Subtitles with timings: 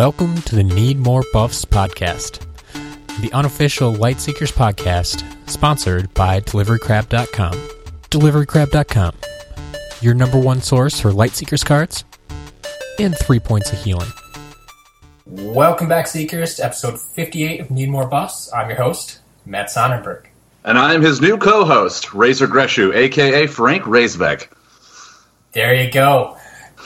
[0.00, 2.40] Welcome to the Need More Buffs podcast,
[3.20, 7.52] the unofficial Lightseekers podcast, sponsored by DeliveryCrab.com.
[8.08, 9.12] DeliveryCrab.com,
[10.00, 12.04] your number one source for Lightseekers cards
[12.98, 14.08] and three points of healing.
[15.26, 18.50] Welcome back, Seekers, to episode 58 of Need More Buffs.
[18.54, 20.24] I'm your host, Matt Sonnenberg.
[20.64, 24.48] And I'm his new co-host, Razor Greshu, aka Frank Razbeck.
[25.52, 26.38] There you go.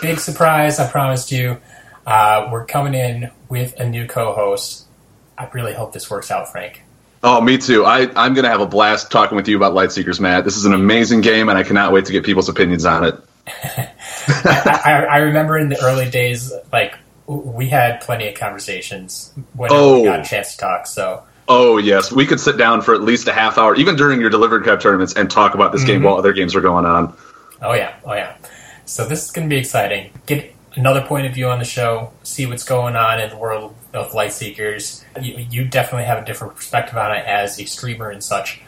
[0.02, 1.60] Big surprise, I promised you.
[2.06, 4.84] Uh, we're coming in with a new co-host.
[5.38, 6.82] I really hope this works out, Frank.
[7.22, 7.84] Oh, me too.
[7.86, 10.44] I, I'm going to have a blast talking with you about Lightseekers, Matt.
[10.44, 13.14] This is an amazing game, and I cannot wait to get people's opinions on it.
[13.46, 16.94] I, I, I remember in the early days, like
[17.26, 20.00] we had plenty of conversations when Oh.
[20.00, 20.86] we got a chance to talk.
[20.86, 24.20] So Oh yes, we could sit down for at least a half hour, even during
[24.20, 27.14] your delivered cup tournaments, and talk about this game while other games were going on.
[27.60, 28.36] Oh yeah, oh yeah.
[28.86, 30.10] So this is going to be exciting.
[30.26, 32.12] Get another point of view on the show.
[32.22, 35.04] See what's going on in the world of Lightseekers.
[35.20, 38.60] You, you definitely have a different perspective on it as a streamer and such.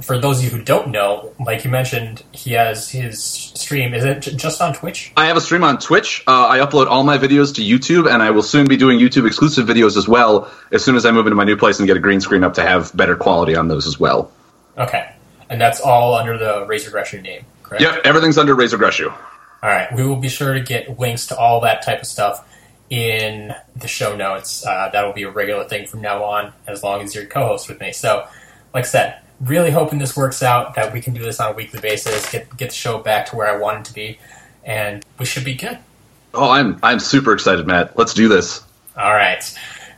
[0.00, 3.94] For those of you who don't know, like you mentioned, he has his stream.
[3.94, 5.12] Is it just on Twitch?
[5.16, 6.24] I have a stream on Twitch.
[6.26, 9.28] Uh, I upload all my videos to YouTube, and I will soon be doing YouTube
[9.28, 10.50] exclusive videos as well.
[10.72, 12.54] As soon as I move into my new place and get a green screen up
[12.54, 14.32] to have better quality on those as well.
[14.76, 15.08] Okay,
[15.48, 17.80] and that's all under the Razor Gresham name, correct?
[17.80, 19.14] Yep, everything's under Razor Greshu.
[19.62, 22.46] All right, we will be sure to get links to all that type of stuff
[22.90, 24.64] in the show notes.
[24.64, 27.80] Uh, that'll be a regular thing from now on, as long as you're co-host with
[27.80, 27.92] me.
[27.92, 28.26] So,
[28.74, 30.74] like I said, really hoping this works out.
[30.74, 33.36] That we can do this on a weekly basis, get get the show back to
[33.36, 34.18] where I want it to be,
[34.64, 35.78] and we should be good.
[36.34, 37.98] Oh, I'm I'm super excited, Matt.
[37.98, 38.62] Let's do this.
[38.96, 39.42] All right.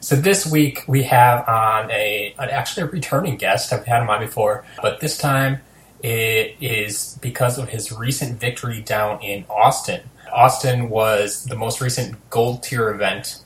[0.00, 3.72] So this week we have on a an actually a returning guest.
[3.72, 5.60] I've had him on before, but this time
[6.02, 10.02] it is because of his recent victory down in Austin.
[10.32, 13.42] Austin was the most recent gold tier event,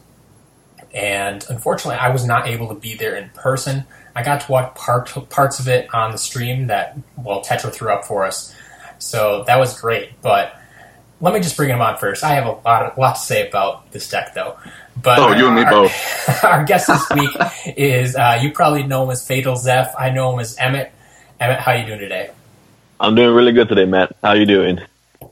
[0.95, 3.85] and unfortunately, I was not able to be there in person.
[4.15, 7.91] I got to watch part, parts of it on the stream that well Tetra threw
[7.93, 8.55] up for us,
[8.99, 10.21] so that was great.
[10.21, 10.55] But
[11.21, 12.23] let me just bring him on first.
[12.25, 14.57] I have a lot, a lot to say about this deck, though.
[15.01, 16.43] But Oh, you and me our- both.
[16.45, 17.31] Our guest this week
[17.79, 19.95] is uh, you probably know him as Fatal Zeph.
[19.99, 20.93] I know him as Emmett.
[21.41, 22.31] Emmett, how are you doing today?
[23.03, 24.15] I'm doing really good today, Matt.
[24.23, 24.79] How are you doing?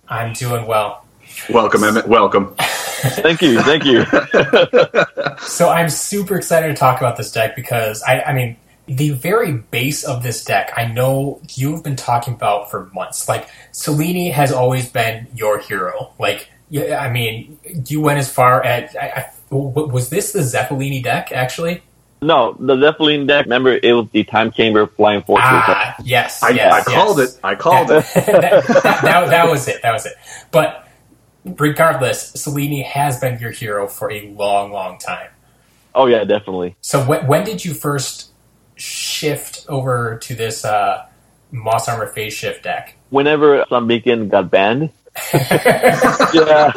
[0.08, 1.06] I'm doing well.
[1.50, 2.08] Welcome, Emmett.
[2.08, 2.52] Welcome.
[2.58, 4.04] Thank you, thank you.
[5.46, 9.52] So I'm super excited to talk about this deck because I, I mean, the very
[9.52, 13.26] base of this deck, I know you've been talking about for months.
[13.28, 16.12] Like Seleni has always been your hero.
[16.18, 21.02] Like, I mean, you went as far as I, I, w- was this the Zeppelini
[21.02, 21.82] deck actually?
[22.22, 23.46] No, the Zeppelin deck.
[23.46, 25.46] Remember, it was the Time Chamber Flying Fortress.
[25.48, 27.40] Ah, yes, I, yes, I called it.
[27.42, 28.26] I called that, it.
[28.26, 28.66] that,
[29.02, 29.80] that, that was it.
[29.82, 30.12] That was it.
[30.50, 30.86] But
[31.44, 35.28] regardless, Seleni has been your hero for a long, long time.
[35.94, 36.76] Oh yeah, definitely.
[36.82, 38.30] So when, when did you first
[38.76, 41.06] shift over to this uh,
[41.50, 42.96] Moss Armor Phase Shift deck?
[43.08, 44.90] Whenever Sun Beacon got banned,
[45.34, 46.70] yeah,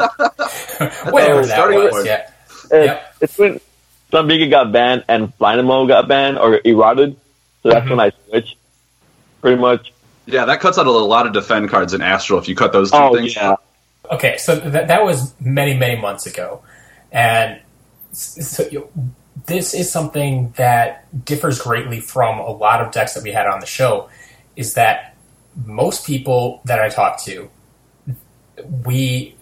[1.09, 2.05] Whatever that starting was, point.
[2.05, 2.29] yeah.
[2.71, 3.15] it, Yep.
[3.21, 3.59] it's when
[4.13, 7.16] Sun Beacon got banned and Dynamo got banned or eroded.
[7.63, 7.90] So that's Mhm.
[7.90, 8.57] when I switched.
[9.41, 9.91] Pretty much.
[10.28, 12.91] Yeah, that cuts out a lot of defend cards in Astral if you cut those
[12.91, 13.35] two Oh things.
[13.35, 13.56] yeah.
[14.12, 16.62] Okay, so that that was many, many months ago,
[17.12, 17.57] and
[18.12, 18.88] so you-
[19.47, 23.59] this is something that differs greatly from a lot of decks that we had on
[23.62, 24.07] the show.
[24.56, 25.16] Is that
[25.66, 27.50] most people that I talk to,
[28.85, 29.35] we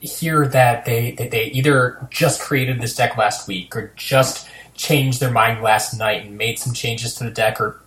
[0.00, 5.20] hear that they that they either just created this deck last week or just changed
[5.20, 7.80] their mind last night and made some changes to the deck or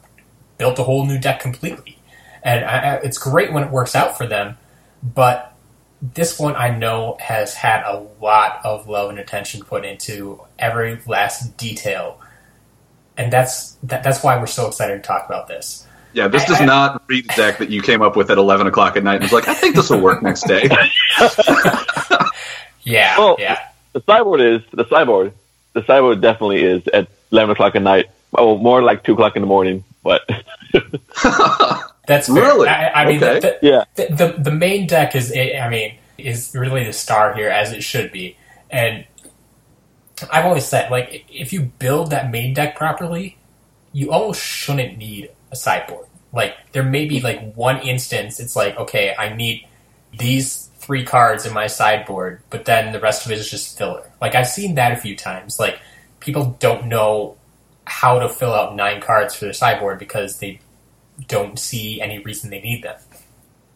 [0.57, 1.97] built a whole new deck completely.
[2.43, 4.57] And I, it's great when it works out for them,
[5.01, 5.51] but
[6.01, 10.99] this one I know has had a lot of love and attention put into every
[11.05, 12.19] last detail,
[13.15, 15.85] and that's that, that's why we're so excited to talk about this.
[16.13, 18.37] Yeah, this does I- I- not read the deck that you came up with at
[18.37, 20.69] 11 o'clock at night and was like, I think this will work next day.
[22.83, 23.35] Yeah, Oh.
[23.37, 23.59] yeah,
[23.93, 25.33] The sideboard is the sideboard.
[25.73, 28.07] The sideboard definitely is at eleven o'clock at night.
[28.35, 29.83] Oh, more like two o'clock in the morning.
[30.03, 30.21] But
[32.07, 32.35] that's fair.
[32.35, 32.67] Really?
[32.67, 33.39] I, I mean, Okay.
[33.39, 37.49] the, yeah, the, the the main deck is I mean is really the star here
[37.49, 38.35] as it should be,
[38.71, 39.05] and
[40.31, 43.37] I've always said like if you build that main deck properly,
[43.93, 46.07] you almost shouldn't need a sideboard.
[46.33, 49.67] Like there may be like one instance it's like okay I need
[50.17, 54.11] these three cards in my sideboard, but then the rest of it is just filler.
[54.19, 55.59] Like I've seen that a few times.
[55.59, 55.79] Like
[56.19, 57.37] people don't know
[57.85, 60.59] how to fill out nine cards for their sideboard because they
[61.27, 62.97] don't see any reason they need them.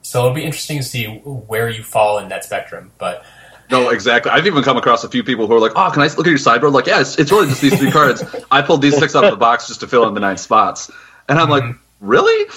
[0.02, 2.92] So it'll be interesting to see where you fall in that spectrum.
[2.98, 3.26] But
[3.72, 4.32] No, exactly.
[4.32, 6.28] I've even come across a few people who are like, "Oh, can I look at
[6.28, 8.24] your sideboard?" Like, yeah, it's, it's really just these three cards.
[8.52, 10.92] I pulled these six out of the box just to fill in the nine spots,
[11.28, 12.08] and I'm like, mm-hmm.
[12.08, 12.52] really?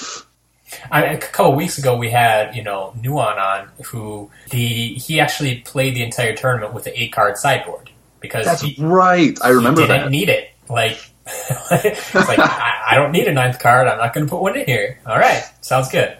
[0.91, 5.61] I, a couple weeks ago, we had you know Nuon on, who the he actually
[5.61, 9.39] played the entire tournament with an eight card sideboard because That's he, right.
[9.43, 10.11] I remember didn't that.
[10.11, 10.51] need it.
[10.69, 13.89] Like, it's like I, I don't need a ninth card.
[13.89, 14.99] I'm not going to put one in here.
[15.07, 16.17] All right, sounds good.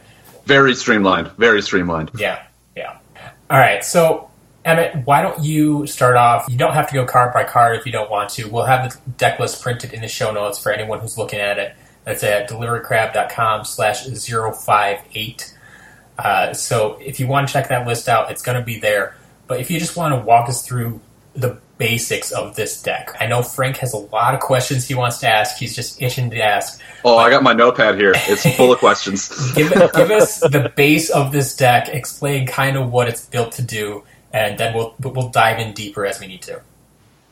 [0.47, 1.31] Very streamlined.
[1.33, 2.11] Very streamlined.
[2.17, 2.43] Yeah,
[2.75, 2.99] yeah.
[3.51, 4.31] All right, so
[4.65, 6.47] Emmett, why don't you start off?
[6.49, 8.49] You don't have to go card by card if you don't want to.
[8.49, 11.59] We'll have the deck list printed in the show notes for anyone who's looking at
[11.59, 11.75] it.
[12.09, 15.55] That's at deliverycrab.com slash 058.
[16.19, 19.15] Uh, so if you want to check that list out, it's going to be there.
[19.47, 21.03] But if you just want to walk us through
[21.35, 25.19] the basics of this deck, I know Frank has a lot of questions he wants
[25.19, 25.59] to ask.
[25.59, 26.81] He's just itching to ask.
[27.05, 28.15] Oh, I got my notepad here.
[28.17, 29.29] It's full of questions.
[29.55, 31.91] Give, give us the base of this deck.
[31.91, 34.03] Explain kind of what it's built to do,
[34.33, 36.63] and then we'll we'll dive in deeper as we need to.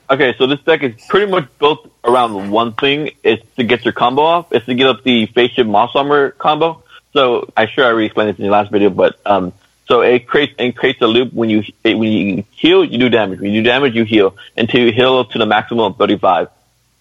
[0.08, 3.10] Okay, so this deck is pretty much built around one thing.
[3.24, 4.52] It's to get your combo off.
[4.52, 6.82] It's to get up the phase shift moss armor combo.
[7.12, 9.52] So I sure I already explained this in the last video, but um,
[9.88, 13.40] so it creates it creates a loop when you when you heal, you do damage.
[13.40, 16.50] When you do damage, you heal until you heal to the maximum of thirty five.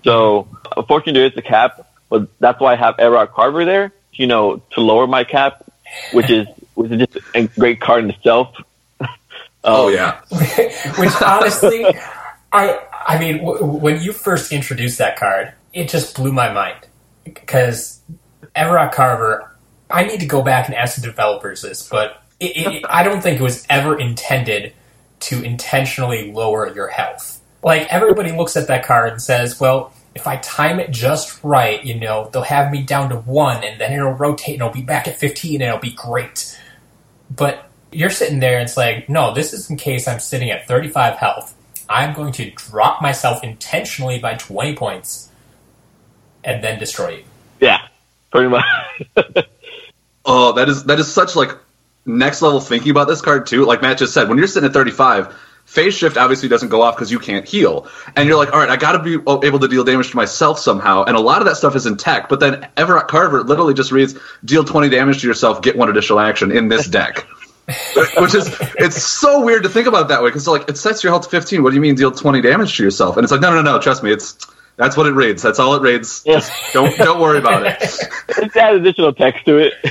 [0.04, 3.92] So unfortunately, there is a cap, but that's why I have Erod Carver there.
[4.14, 5.64] You know, to lower my cap,
[6.14, 8.56] which is which is just a great card in itself.
[9.68, 10.22] Oh yeah.
[11.00, 11.88] Which honestly,
[12.56, 16.88] I I mean, w- when you first introduced that card, it just blew my mind
[17.24, 18.02] because
[18.56, 19.52] Everett Carver.
[19.92, 23.22] I need to go back and ask the developers this, but it, it, I don't
[23.22, 24.74] think it was ever intended
[25.22, 27.40] to intentionally lower your health.
[27.64, 31.84] Like everybody looks at that card and says, "Well, if I time it just right,
[31.86, 34.82] you know, they'll have me down to one, and then it'll rotate, and I'll be
[34.82, 36.60] back at fifteen, and it'll be great."
[37.30, 40.68] But you're sitting there, and it's like, no, this is in case I'm sitting at
[40.68, 41.55] 35 health.
[41.90, 45.30] I'm going to drop myself intentionally by 20 points,
[46.44, 47.24] and then destroy you.
[47.60, 47.88] Yeah,
[48.32, 48.66] pretty much.
[50.26, 51.52] Oh, that is that is such like
[52.06, 53.66] next level thinking about this card too.
[53.66, 55.36] Like Matt just said, when you're sitting at 35,
[55.66, 58.70] phase shift obviously doesn't go off because you can't heal, and you're like, all right,
[58.70, 61.04] I got to be able to deal damage to myself somehow.
[61.04, 63.92] And a lot of that stuff is in tech, but then Everett Carver literally just
[63.92, 67.28] reads, deal 20 damage to yourself, get one additional action in this deck.
[68.18, 71.04] Which is it's so weird to think about it that way because like it sets
[71.04, 71.64] your health to 15.
[71.64, 73.18] What do you mean deal 20 damage to yourself?
[73.18, 74.38] And it's like no no no trust me it's
[74.78, 75.42] that's what it reads.
[75.42, 76.24] That's all it reads.
[76.24, 77.78] Just don't don't worry about it.
[78.38, 79.74] It's add additional text to it.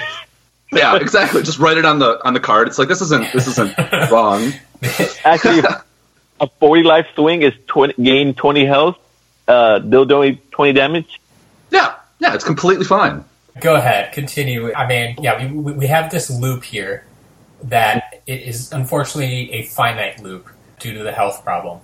[0.72, 1.40] Yeah, exactly.
[1.44, 2.66] Just write it on the on the card.
[2.66, 3.78] It's like this isn't this isn't
[4.10, 4.52] wrong.
[5.24, 5.62] Actually,
[6.40, 8.98] a 40 life swing is 20, gain 20 health.
[9.46, 11.20] Uh, they'll do 20 damage.
[11.70, 13.24] Yeah, yeah, it's completely fine.
[13.60, 14.74] Go ahead, continue.
[14.74, 17.04] I mean, yeah, we, we we have this loop here
[17.64, 21.80] that it is unfortunately a finite loop due to the health problem.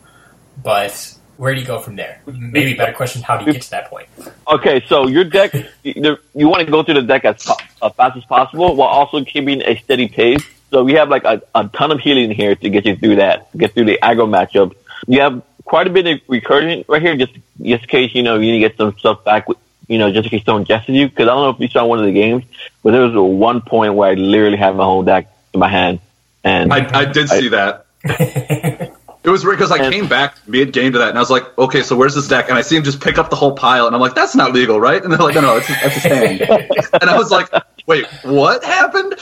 [0.62, 2.20] But where do you go from there?
[2.26, 4.08] Maybe a better question: How do you get to that point?
[4.46, 8.76] Okay, so your deck, you, want to go through the deck as fast as possible
[8.76, 10.44] while also keeping a steady pace.
[10.70, 13.56] So we have like a, a ton of healing here to get you through that,
[13.56, 14.74] get through the aggro matchup.
[15.08, 17.32] You have quite a bit of recursion right here, just
[17.62, 19.48] just in case you know you need to get some stuff back.
[19.48, 21.08] With, you know, just in case someone guesses you.
[21.08, 22.44] Because I don't know if you saw one of the games,
[22.82, 26.00] but there was one point where I literally had my whole deck in my hand,
[26.45, 27.87] and I, I did see that.
[29.23, 31.30] It was weird because I And- came back mid game to that and I was
[31.30, 32.49] like, okay, so where's this deck?
[32.49, 34.54] And I see him just pick up the whole pile and I'm like, that's not
[34.54, 35.02] legal, right?
[35.02, 36.40] And they're like, no, no, it's, that's a stand.
[37.02, 37.52] and I was like,
[37.87, 39.16] wait, what happened?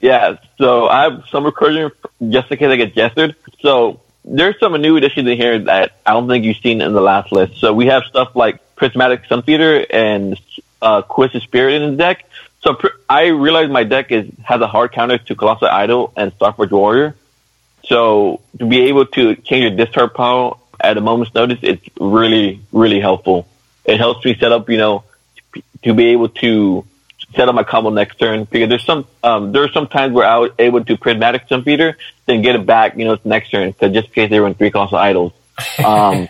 [0.00, 1.92] Yeah, so I have some recursion
[2.28, 3.36] just in case I get gestured.
[3.60, 7.00] So there's some new additions in here that I don't think you've seen in the
[7.00, 7.58] last list.
[7.60, 10.40] So we have stuff like Prismatic Sun Sunfeeder and
[10.82, 12.24] uh, Corrosive Spirit in the deck.
[12.62, 16.36] So pr- I realize my deck is has a hard counter to Colossal Idol and
[16.38, 17.16] Starforge Warrior.
[17.84, 22.60] So to be able to change your discard pile at a moment's notice, it's really,
[22.72, 23.46] really helpful.
[23.84, 25.04] It helps me set up, you know,
[25.82, 26.84] to be able to
[27.34, 30.26] set up my combo next turn because there's some um, there are some times where
[30.26, 31.94] I was able to Prismatic Sunfeeder,
[32.26, 34.70] then get it back, you know, next turn because just in case they run three
[34.70, 35.32] colossal idols.
[35.84, 36.28] Um,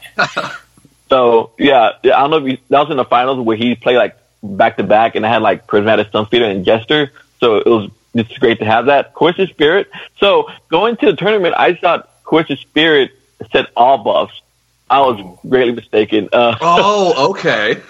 [1.09, 3.77] so yeah, yeah, I don't know if you, that was in the finals where he
[3.77, 7.57] played like back to back, and I had like prismatic sun feeder and jester, so
[7.57, 9.15] it was it's great to have that.
[9.15, 9.89] Corrosive spirit.
[10.19, 13.13] So going to the tournament, I thought Corrosive spirit
[13.53, 14.41] said all buffs.
[14.89, 16.29] I was greatly mistaken.
[16.33, 17.81] Uh, Oh, okay.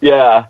[0.00, 0.46] yeah,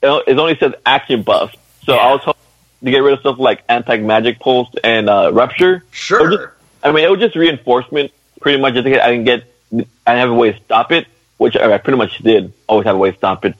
[0.00, 1.56] it only says action buffs.
[1.84, 2.40] So I was hoping
[2.84, 5.84] to get rid of stuff like anti magic pulse and uh, rupture.
[5.90, 6.54] Sure.
[6.82, 8.74] I mean, it was just reinforcement, pretty much.
[8.74, 11.56] Just in case I didn't get, I didn't have a way to stop it, which
[11.56, 12.52] I pretty much did.
[12.66, 13.54] Always have a way to stop it.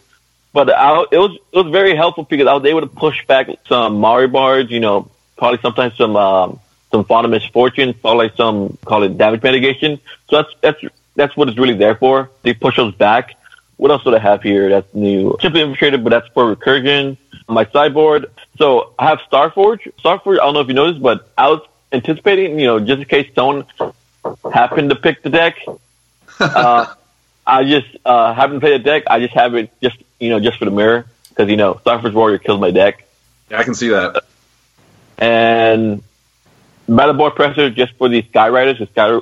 [0.52, 3.48] But I, it was it was very helpful because I was able to push back
[3.68, 8.76] some Mari bars, you know, probably sometimes some um, some Font of Misfortune, probably some
[8.84, 9.98] call it damage mitigation.
[10.28, 12.30] So that's that's that's what it's really there for.
[12.42, 13.34] They push those back.
[13.76, 15.36] What else do I have here that's new?
[15.40, 17.16] Simply infiltrated, but that's for recursion.
[17.48, 18.30] My sideboard.
[18.58, 19.90] So I have Starforge.
[19.98, 23.04] Starforge, I don't know if you noticed, but I was anticipating, you know, just in
[23.06, 23.66] case someone
[24.52, 25.56] happened to pick the deck.
[26.40, 26.92] Uh,
[27.46, 29.04] I just uh, haven't played a deck.
[29.06, 32.14] I just have it just you know just for the mirror because you know Starforge
[32.14, 33.04] Warrior kills my deck.
[33.50, 34.24] Yeah, I can see that.
[35.18, 36.02] And
[36.88, 38.78] Battleborn Pressure just for the Skyriders.
[38.78, 39.18] The Sky,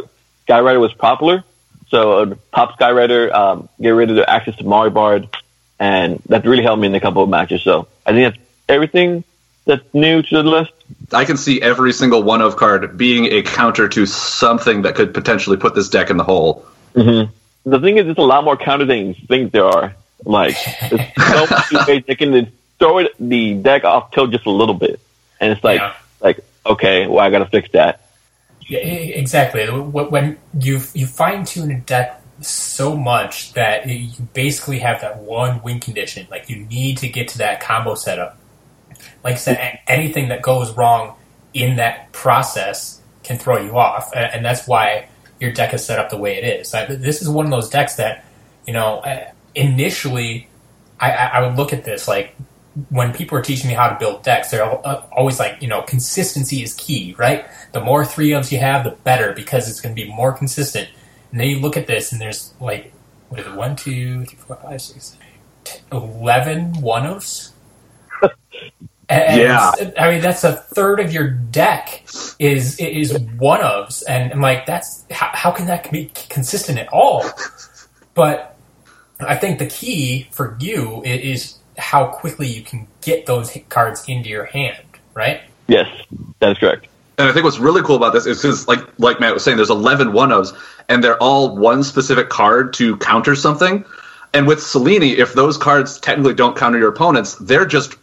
[0.47, 1.43] Skyrider was popular,
[1.89, 5.29] so uh, pop Skyrider, um, get rid of the access to Mari Bard,
[5.79, 7.63] and that really helped me in a couple of matches.
[7.63, 9.25] So I think that's everything
[9.65, 10.73] that's new to the list.
[11.13, 15.15] I can see every single one of card being a counter to something that could
[15.15, 16.67] potentially put this deck in the hole.
[16.95, 17.33] Mm-hmm.
[17.71, 19.95] The thing is, there's a lot more counter things think there are.
[20.25, 20.57] Like,
[20.91, 24.75] there's so many ways they can throw it, the deck off tilt just a little
[24.75, 25.01] bit,
[25.41, 25.95] and it's like, Yeah.
[26.21, 28.01] like okay, well, I got to fix that.
[28.69, 29.67] Yeah, exactly.
[29.67, 35.63] When you you fine tune a deck so much that you basically have that one
[35.63, 38.39] win condition, like you need to get to that combo setup.
[39.25, 41.17] Like I said, anything that goes wrong
[41.53, 45.09] in that process can throw you off, and that's why
[45.41, 46.71] your deck is set up the way it is.
[46.71, 48.25] This is one of those decks that,
[48.67, 49.03] you know,
[49.61, 50.49] initially
[51.01, 52.35] I, I would look at this like
[52.89, 55.83] when people are teaching me how to build decks, they're uh, always like, you know,
[55.83, 57.45] consistency is key, right?
[57.73, 60.89] The more three ofs you have, the better because it's going to be more consistent.
[61.31, 62.93] And then you look at this, and there's like,
[63.29, 63.55] what is it?
[63.55, 65.17] One, two, three, four, five, six,
[65.65, 67.53] t- eleven one ofs.
[69.09, 69.73] And Yeah.
[69.99, 72.05] I mean that's a third of your deck
[72.39, 76.89] is is one ofs, and I'm like, that's how, how can that be consistent at
[76.93, 77.25] all?
[78.15, 78.50] But
[79.23, 84.05] I think the key for you is how quickly you can get those hit cards
[84.09, 84.83] into your hand,
[85.15, 85.41] right?
[85.67, 85.89] Yes,
[86.41, 86.87] that is correct.
[87.19, 89.57] And I think what's really cool about this is because, like, like Matt was saying,
[89.57, 90.57] there's 11 one ofs,
[90.89, 93.85] and they're all one specific card to counter something.
[94.33, 97.97] And with Seleni, if those cards technically don't counter your opponents, they're just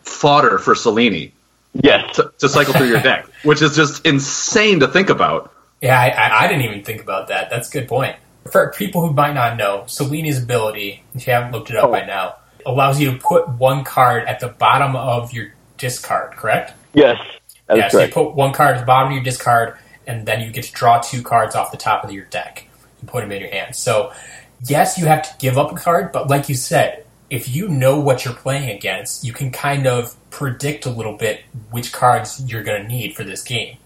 [0.00, 1.32] fodder for Seleni
[1.74, 5.52] Yes, to, to cycle through your deck, which is just insane to think about.
[5.80, 7.50] Yeah, I, I, I didn't even think about that.
[7.50, 8.16] That's a good point.
[8.50, 12.04] For people who might not know, Seleni's ability, if you haven't looked it up by
[12.04, 16.74] now, allows you to put one card at the bottom of your discard, correct?
[17.68, 20.40] yes, yeah, so you put one card at the bottom of your discard, and then
[20.40, 22.66] you get to draw two cards off the top of your deck
[23.00, 23.74] and put them in your hand.
[23.74, 24.12] So,
[24.66, 27.98] yes, you have to give up a card, but like you said, if you know
[27.98, 32.62] what you're playing against, you can kind of predict a little bit which cards you're
[32.62, 33.78] going to need for this game.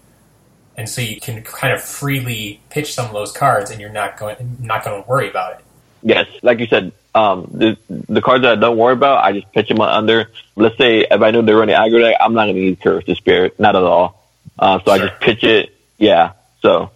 [0.77, 4.17] And so you can kind of freely pitch some of those cards, and you're not
[4.17, 5.65] going not going to worry about it.
[6.03, 9.51] Yes, like you said, um, the the cards that I don't worry about, I just
[9.51, 10.29] pitch them under.
[10.55, 13.17] Let's say if I know they're running aggro deck, I'm not going to need Corrosive
[13.17, 14.23] Spirit, not at all.
[14.59, 15.75] Uh, so I just pitch it.
[15.97, 16.33] Yeah.
[16.61, 16.91] So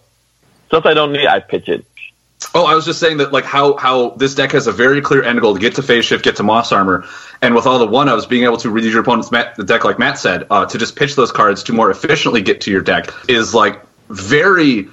[0.68, 1.84] stuff I don't need, I pitch it.
[2.54, 5.22] Oh, I was just saying that like how how this deck has a very clear
[5.22, 7.06] end goal to get to phase shift, get to moss armor,
[7.40, 9.84] and with all the one ofs being able to read your opponent's mat, the deck,
[9.84, 12.82] like Matt said, uh, to just pitch those cards to more efficiently get to your
[12.82, 14.88] deck is like very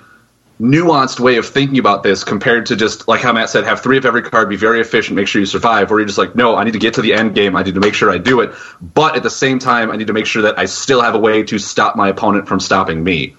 [0.60, 3.98] nuanced way of thinking about this compared to just like how Matt said, have three
[3.98, 5.89] of every card, be very efficient, make sure you survive.
[5.89, 7.75] Where you're just like, no, I need to get to the end game, I need
[7.75, 10.25] to make sure I do it, but at the same time, I need to make
[10.25, 13.36] sure that I still have a way to stop my opponent from stopping me.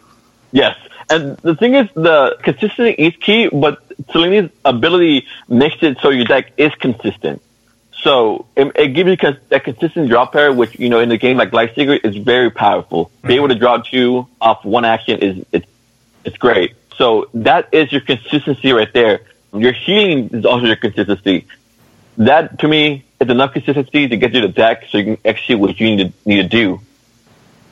[0.52, 0.76] Yes.
[1.10, 6.24] And the thing is, the consistency is key, but Seleni's ability makes it so your
[6.24, 7.42] deck is consistent.
[8.02, 11.18] So it, it gives you cons- that consistent draw pair, which you know in a
[11.18, 13.10] game like Secret is very powerful.
[13.22, 13.44] Being mhm.
[13.44, 15.66] able to draw two off one action is it's
[16.24, 16.74] it's great.
[16.96, 19.22] So that is your consistency right there.
[19.52, 21.46] Your healing is also your consistency.
[22.18, 25.58] That to me is enough consistency to get you the deck so you can execute
[25.58, 26.80] what you need to need to do.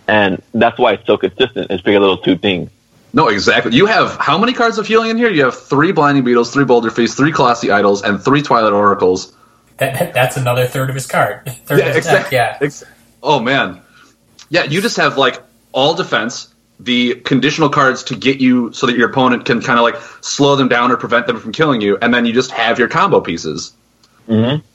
[0.07, 1.71] And that's why it's so consistent.
[1.71, 2.71] It's because of those two things.
[3.13, 3.75] No, exactly.
[3.75, 5.31] You have how many cards of healing in here?
[5.31, 9.35] You have three Blinding Beetles, three Boulder Feast, three Colossi Idols, and three Twilight Oracles.
[9.79, 11.47] That, that that's another third of his card.
[11.67, 12.59] Third of his exact- deck, yeah.
[12.61, 12.85] ex-
[13.23, 13.81] oh man,
[14.51, 14.65] yeah.
[14.65, 15.41] You just have like
[15.73, 19.85] all defense, the conditional cards to get you so that your opponent can kind of
[19.85, 22.79] like slow them down or prevent them from killing you, and then you just have
[22.79, 23.73] your combo pieces.
[24.29, 24.67] Mm-hmm.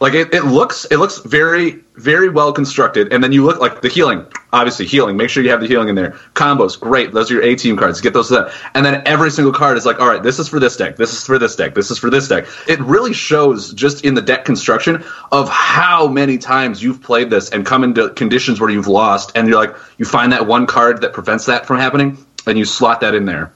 [0.00, 3.12] Like it, it looks, it looks very, very well constructed.
[3.12, 5.18] And then you look like the healing, obviously healing.
[5.18, 6.12] Make sure you have the healing in there.
[6.32, 7.12] Combos, great.
[7.12, 8.00] Those are your A team cards.
[8.00, 8.54] Get those to that.
[8.74, 10.96] And then every single card is like, all right, this is for this deck.
[10.96, 11.74] This is for this deck.
[11.74, 12.46] This is for this deck.
[12.66, 17.50] It really shows just in the deck construction of how many times you've played this
[17.50, 21.02] and come into conditions where you've lost, and you're like, you find that one card
[21.02, 22.16] that prevents that from happening,
[22.46, 23.52] and you slot that in there.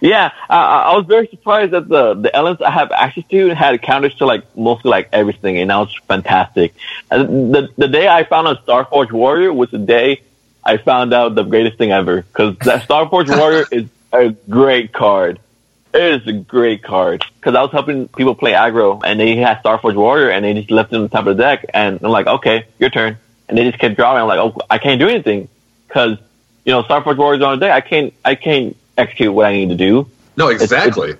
[0.00, 3.80] Yeah, I, I was very surprised that the the elements I have access to had
[3.82, 6.74] counters to like mostly like everything, and that was fantastic.
[7.10, 10.22] And the the day I found a Starforge Warrior was the day
[10.66, 14.92] I found out the greatest thing ever because that Star Forge Warrior is a great
[14.92, 15.38] card.
[15.94, 19.60] It is a great card because I was helping people play aggro and they had
[19.60, 22.00] Star Forge Warrior and they just left it on the top of the deck and
[22.02, 23.16] I'm like, okay, your turn.
[23.48, 24.20] And they just kept drawing.
[24.20, 25.48] I'm like, oh, I can't do anything
[25.86, 26.18] because
[26.64, 27.72] you know Star Forge Warrior's on the deck.
[27.72, 30.08] I can't, I can't execute what I need to do.
[30.36, 31.14] No, exactly.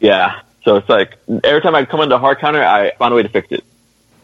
[0.00, 0.40] Yeah.
[0.64, 3.22] So it's like every time I come into a hard counter, I find a way
[3.22, 3.64] to fix it.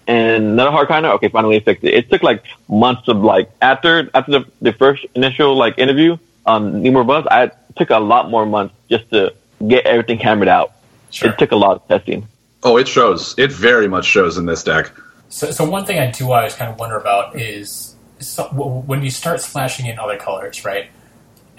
[0.06, 1.94] And another hard counter, okay, find a way to fix it.
[1.94, 6.82] It took like months of like after after the, the first initial like interview on
[6.82, 9.34] Need More Buffs, I took a lot more months just to
[9.66, 10.72] get everything hammered out.
[11.10, 11.30] Sure.
[11.30, 12.26] It took a lot of testing.
[12.64, 13.34] Oh, it shows.
[13.38, 14.90] It very much shows in this deck.
[15.28, 18.44] So, so one thing I do always kind of wonder about is so,
[18.86, 20.90] when you start splashing in other colors, right?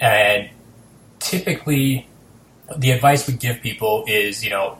[0.00, 0.50] And
[1.24, 2.06] typically,
[2.76, 4.78] the advice we give people is, you know,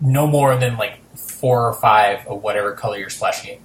[0.00, 3.58] no more than like four or five of whatever color you're splashing in.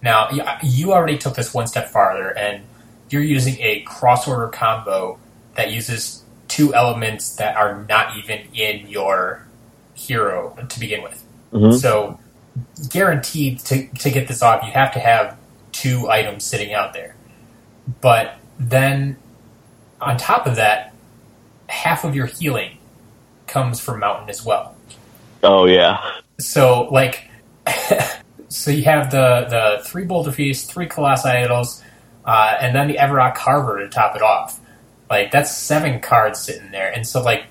[0.00, 0.28] Now,
[0.62, 2.62] you already took this one step farther, and
[3.10, 5.18] you're using a cross order combo
[5.56, 9.46] that uses two elements that are not even in your
[9.94, 11.24] hero to begin with.
[11.52, 11.74] Mhm.
[11.80, 12.18] So,
[12.90, 15.36] guaranteed to, to get this off, you have to have
[15.72, 17.16] two items sitting out there.
[18.00, 19.16] But then,
[20.00, 20.93] on top of that,
[21.74, 22.78] half of your healing
[23.46, 24.74] comes from Mountain as well.
[25.42, 25.98] Oh yeah.
[26.38, 27.28] So, like,
[28.48, 31.82] so you have the the three Boulder Feast, three Colossi Idols,
[32.24, 34.60] uh, and then the Everrock Carver to top it off.
[35.10, 36.90] Like, that's seven cards sitting there.
[36.90, 37.44] And so, like,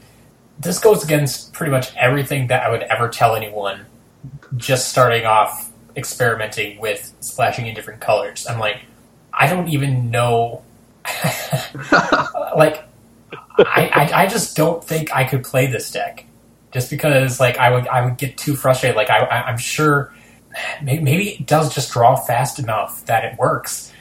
[0.60, 3.86] this goes against pretty much everything that I would ever tell anyone
[4.58, 8.48] just starting off experimenting with splashing in different colors.
[8.50, 8.82] I'm like,
[9.32, 10.64] I don't even know.
[12.56, 12.84] like,
[13.58, 16.26] I, I, I just don't think I could play this deck
[16.72, 18.96] just because like I would I would get too frustrated.
[18.96, 20.14] Like I, I I'm sure
[20.82, 23.92] maybe, maybe it does just draw fast enough that it works,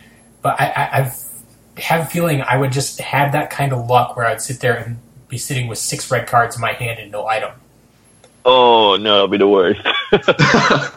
[0.41, 1.33] but I, I I've
[1.79, 4.77] have a feeling I would just have that kind of luck where I'd sit there
[4.77, 7.53] and be sitting with six red cards in my hand and no item.
[8.45, 9.81] Oh no, that'll be the worst.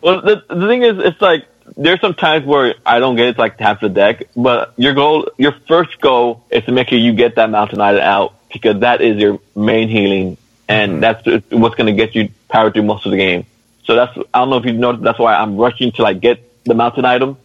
[0.00, 3.38] well, the, the thing is, it's like there's some times where I don't get it
[3.38, 7.14] like half the deck, but your goal, your first goal is to make sure you
[7.14, 10.36] get that mountain item out because that is your main healing,
[10.68, 11.00] and mm-hmm.
[11.00, 13.46] that's what's going to get you power through most of the game.
[13.84, 16.64] So that's I don't know if you know that's why I'm rushing to like get
[16.64, 17.36] the mountain item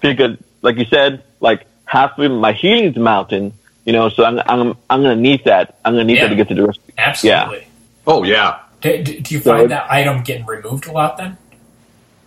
[0.00, 3.52] because, like you said, like half of my healing's mountain,
[3.84, 4.08] you know.
[4.08, 5.78] So I'm I'm I'm going to need that.
[5.84, 6.24] I'm going to need Yeah.
[6.24, 6.80] that to get to the rest.
[6.96, 7.58] Absolutely.
[7.58, 7.64] Yeah.
[8.06, 8.60] Oh yeah.
[8.80, 11.36] Do, do, do you find it- that item getting removed a lot then?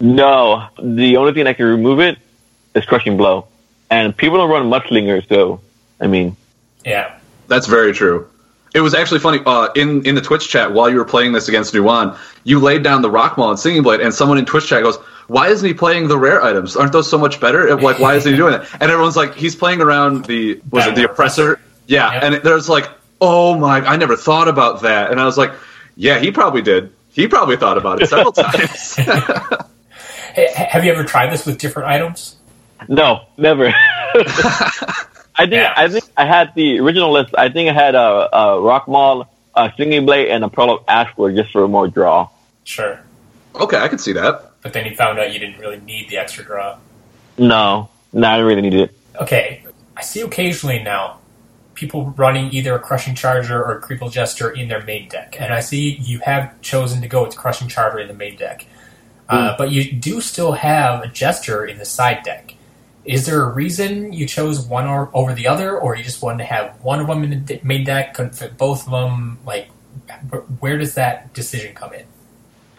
[0.02, 2.18] No, the only thing that can remove it
[2.76, 3.48] is crushing blow,
[3.90, 5.62] and people don't run mudslingers, so
[6.00, 6.36] I mean,
[6.84, 7.18] Yeah.
[7.48, 8.28] That's very true.
[8.74, 11.50] It was actually funny uh, in in the Twitch chat while you were playing this
[11.50, 12.18] against Nuwan.
[12.46, 14.96] You laid down the Rock Maul and Singing Blade, and someone in Twitch chat goes,
[15.28, 16.78] "Why isn't he playing the rare items?
[16.78, 17.76] Aren't those so much better?
[17.76, 20.96] Like, why isn't he doing it?" And everyone's like, "He's playing around the was it
[20.96, 21.60] the oppressor?
[21.88, 22.24] Yeah." Yep.
[22.24, 25.52] And there's like, "Oh my, I never thought about that." And I was like,
[25.98, 26.94] "Yeah, he probably did.
[27.12, 28.98] He probably thought about it several times."
[30.34, 32.36] Hey, ha- have you ever tried this with different items?
[32.88, 33.68] no, never.
[34.16, 35.74] I think Yeah.
[35.76, 37.34] I think I had the original list.
[37.38, 40.84] I think I had a, a rock maul, a singing blade, and a pearl of
[40.88, 42.30] ashwood just for more draw.
[42.64, 43.00] Sure.
[43.56, 44.52] okay, I can see that.
[44.62, 46.78] But then you found out you didn't really need the extra draw.
[47.38, 48.98] No, no, I really needed it.
[49.22, 49.64] Okay,
[49.98, 51.20] I see occasionally now
[51.74, 55.54] people running either a Crushing Charger or a Creeple Jester in their main deck, and
[55.54, 58.66] I see you have chosen to go with Crushing Charger in the main deck,
[59.32, 62.56] uh, but you do still have a Jester in the side deck.
[63.04, 66.40] Is there a reason you chose one or, over the other, or you just wanted
[66.40, 69.40] to have one of them in the main deck, couldn't fit both of them?
[69.46, 69.70] Like,
[70.60, 72.06] where does that decision come in?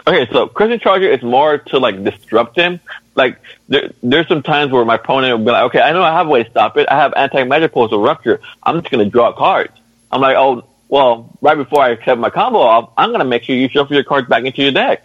[0.07, 2.81] Okay, so Crushing Charger is more to like disrupt him.
[3.15, 3.38] Like
[3.69, 6.27] there, there's some times where my opponent will be like, okay, I know I have
[6.27, 6.88] a way to stop it.
[6.91, 8.41] I have anti magic pulse or rupture.
[8.62, 9.73] I'm just gonna draw cards.
[10.11, 13.55] I'm like, oh, well, right before I accept my combo off, I'm gonna make sure
[13.55, 15.05] you shuffle your cards back into your deck,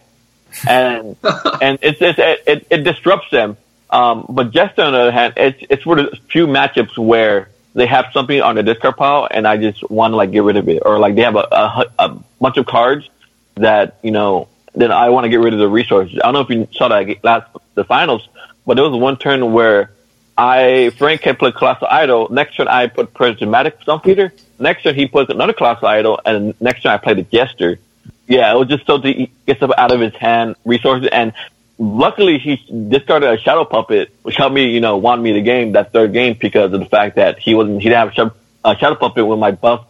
[0.67, 1.15] and
[1.61, 3.57] and it's, it's it, it, it disrupts them.
[3.89, 7.85] Um, but Jester on the other hand, it's it's for the few matchups where they
[7.85, 10.67] have something on the discard pile, and I just want to like get rid of
[10.67, 13.09] it, or like they have a, a, a bunch of cards
[13.55, 16.19] that you know then I want to get rid of the resources.
[16.19, 18.27] I don't know if you saw that last the finals,
[18.65, 19.91] but there was one turn where
[20.37, 22.27] I Frank had played Colossal Idol.
[22.31, 24.31] Next turn I put Prismatic Sunfeeder.
[24.59, 27.79] Next turn he puts another Colossal Idol, and next turn I play the Jester.
[28.27, 31.33] Yeah, it was just so to get stuff out of his hand, resources, and
[31.79, 32.57] luckily he
[32.89, 36.13] discarded a Shadow Puppet, which helped me, you know, won me the game that third
[36.13, 38.35] game because of the fact that he wasn't he didn't have a Shadow,
[38.65, 39.87] a Shadow Puppet when my buffs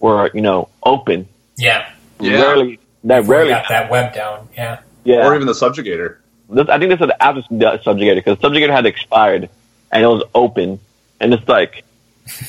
[0.00, 1.28] were you know open.
[1.56, 2.42] Yeah, Yeah.
[2.42, 4.48] Rarely that before rarely got that web down.
[4.56, 5.26] Yeah, yeah.
[5.26, 6.16] Or even the subjugator.
[6.50, 9.50] This, I think this was after the Subjugator because Subjugator had expired
[9.92, 10.80] and it was open.
[11.20, 11.84] and it's like,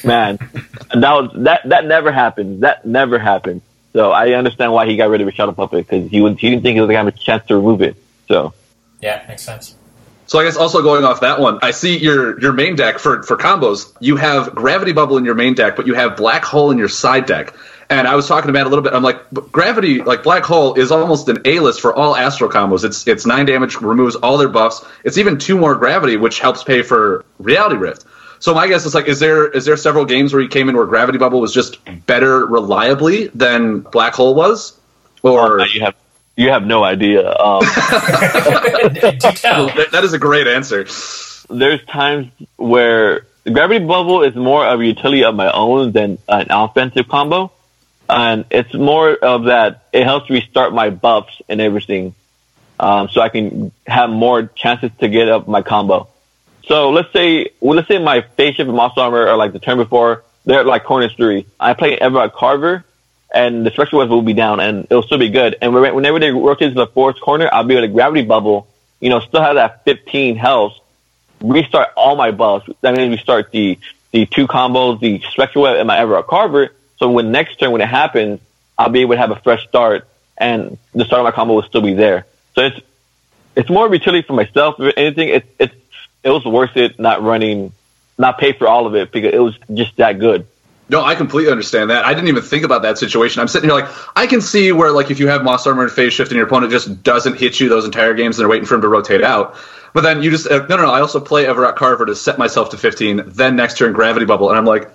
[0.05, 0.37] man,
[0.93, 2.63] that was that that never happened.
[2.63, 3.61] That never happened.
[3.93, 6.49] So I understand why he got rid of his shadow puppet because he was he
[6.49, 7.95] didn't think he was gonna have a chance to remove it.
[8.27, 8.53] So
[9.01, 9.75] Yeah, makes sense.
[10.27, 13.23] So I guess also going off that one, I see your your main deck for
[13.23, 13.91] for combos.
[13.99, 16.87] You have Gravity Bubble in your main deck, but you have Black Hole in your
[16.87, 17.55] side deck.
[17.91, 18.93] And I was talking to Matt a little bit.
[18.93, 22.83] I'm like, Gravity, like Black Hole, is almost an A list for all Astral combos.
[22.83, 24.85] It's it's nine damage, removes all their buffs.
[25.03, 28.05] It's even two more Gravity, which helps pay for Reality Rift.
[28.39, 30.77] So my guess is like, is there is there several games where you came in
[30.77, 34.79] where Gravity Bubble was just better reliably than Black Hole was,
[35.21, 35.95] or uh, you have
[36.39, 37.27] you have no idea.
[37.29, 37.59] Um,
[38.95, 40.87] that, that is a great answer.
[41.49, 46.47] there's times where gravity bubble is more of a utility of my own than an
[46.49, 47.51] offensive combo,
[48.07, 49.83] and it's more of that.
[49.91, 52.15] It helps restart my buffs and everything,
[52.79, 56.07] um, so I can have more chances to get up my combo.
[56.69, 59.59] So let's say, well, let's say my phase shift and monster armor are like the
[59.59, 60.23] turn before.
[60.45, 61.47] They're like corners three.
[61.59, 62.85] I play Everard Carver,
[63.33, 65.57] and the special weapon will be down, and it'll still be good.
[65.63, 68.67] And whenever they rotate to the fourth corner, I'll be able to gravity bubble.
[68.99, 70.73] You know, still have that 15 health.
[71.41, 72.69] Restart all my buffs.
[72.81, 73.79] That means restart the
[74.11, 76.69] the two combos, the spectral web, and my Everard Carver.
[76.97, 78.41] So when next turn when it happens,
[78.77, 81.63] I'll be able to have a fresh start, and the start of my combo will
[81.63, 82.27] still be there.
[82.53, 82.79] So it's
[83.55, 84.75] it's more of utility for myself.
[84.79, 85.71] If anything, it it
[86.23, 87.71] it was worth it not running,
[88.17, 90.47] not pay for all of it because it was just that good.
[90.89, 92.03] No, I completely understand that.
[92.03, 93.41] I didn't even think about that situation.
[93.41, 95.91] I'm sitting here like I can see where like if you have Moss Armor and
[95.91, 98.65] Phase Shift and your opponent just doesn't hit you those entire games and they're waiting
[98.65, 99.55] for him to rotate out.
[99.93, 100.91] But then you just uh, no no no.
[100.91, 103.23] I also play Everett Carver to set myself to 15.
[103.27, 104.89] Then next turn Gravity Bubble, and I'm like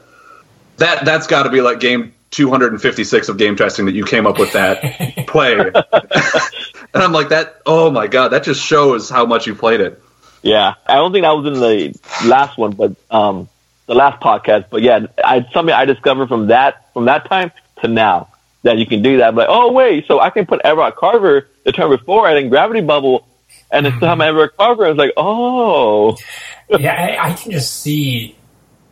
[0.78, 1.04] that.
[1.04, 4.52] That's got to be like game 256 of game testing that you came up with
[4.52, 5.58] that play.
[6.94, 7.62] and I'm like that.
[7.66, 10.02] Oh my god, that just shows how much you played it.
[10.44, 13.48] Yeah, I don't think that was in the last one, but um,
[13.86, 14.66] the last podcast.
[14.68, 18.28] But yeah, I something I discovered from that from that time to now
[18.62, 19.34] that you can do that.
[19.34, 22.82] But oh wait, so I can put Everett Carver the turn before and then Gravity
[22.82, 23.26] Bubble,
[23.70, 24.84] and have my Everett Carver.
[24.84, 26.18] I was like, oh,
[26.68, 28.36] yeah, I, I can just see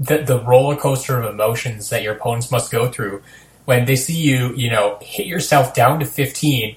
[0.01, 3.23] the the roller coaster of emotions that your opponents must go through
[3.67, 6.77] when they see you, you know, hit yourself down to fifteen,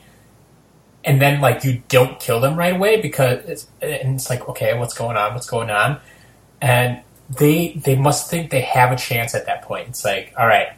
[1.05, 4.77] and then like you don't kill them right away because it's, and it's like, okay,
[4.77, 5.33] what's going on?
[5.33, 5.99] What's going on?
[6.61, 9.89] And they they must think they have a chance at that point.
[9.89, 10.69] It's like, all right,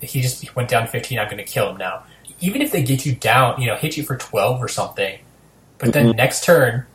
[0.00, 1.18] he just went down fifteen.
[1.18, 2.04] I'm going to kill him now.
[2.40, 5.18] Even if they get you down, you know, hit you for twelve or something,
[5.78, 6.86] but then next turn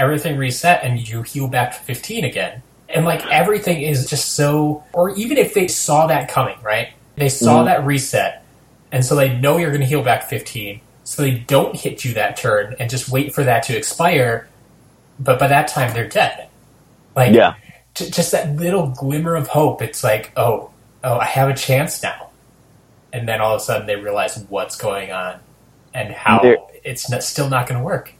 [0.00, 2.62] everything reset and you heal back to 15 again.
[2.88, 6.88] And like everything is just so, or even if they saw that coming, right?
[7.16, 7.66] They saw mm-hmm.
[7.66, 8.42] that reset,
[8.90, 12.14] and so they know you're going to heal back 15, so they don't hit you
[12.14, 14.48] that turn and just wait for that to expire.
[15.18, 16.46] But by that time, they're dead.
[17.16, 17.54] Like, yeah,
[17.96, 19.82] j- just that little glimmer of hope.
[19.82, 20.70] It's like, oh,
[21.02, 22.28] oh, I have a chance now.
[23.12, 25.40] And then all of a sudden, they realize what's going on
[25.92, 28.12] and how There- it's not, still not going to work.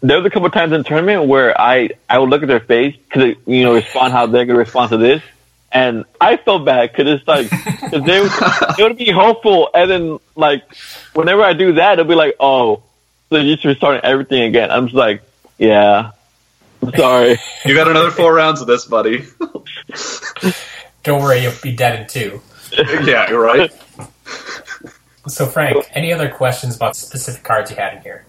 [0.00, 2.60] there was a couple times in the tournament where I I would look at their
[2.60, 5.22] face because you know respond how they're gonna respond to this,
[5.74, 8.30] and I felt bad because it's like cause they would,
[8.78, 10.62] would be hopeful, and then like
[11.12, 12.84] whenever I do that, it'll be like, oh,
[13.28, 14.70] so you're just restarting everything again.
[14.70, 15.22] I'm just like,
[15.58, 16.12] yeah,
[16.80, 17.38] I'm sorry.
[17.64, 19.26] You got another four rounds of this, buddy.
[21.02, 22.40] Don't worry, you'll be dead in two.
[23.04, 23.72] yeah, you're right.
[25.26, 28.24] So, Frank, any other questions about specific cards you had in here?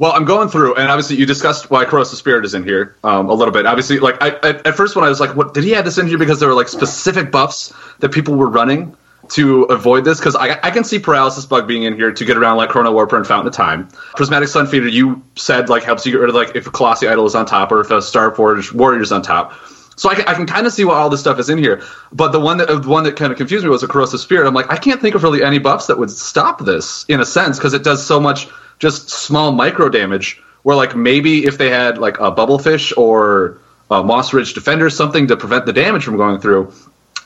[0.00, 3.28] Well, I'm going through, and obviously you discussed why Corrosive Spirit is in here um,
[3.28, 3.66] a little bit.
[3.66, 5.98] Obviously, like I, at, at first when I was like, "What did he add this
[5.98, 8.96] in here?" Because there were like specific buffs that people were running
[9.32, 10.18] to avoid this.
[10.18, 12.92] Because I, I can see Paralysis Bug being in here to get around like Chrono
[12.92, 13.88] Warper and Fountain of Time.
[14.16, 17.26] Prismatic Sunfeeder, you said like helps you get rid of like if a Colossi Idol
[17.26, 19.52] is on top or if a Star Forge Warrior is on top.
[20.00, 21.82] So I I can kind of see why all this stuff is in here.
[22.10, 24.48] But the one that the one that kind of confused me was a Corrosive Spirit.
[24.48, 27.26] I'm like, I can't think of really any buffs that would stop this in a
[27.26, 30.42] sense because it does so much just small micro damage.
[30.62, 33.60] Where like maybe if they had like a Bubblefish or
[33.90, 36.72] a Moss Ridge Defender, something to prevent the damage from going through.